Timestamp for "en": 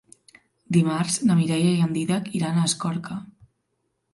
1.89-1.93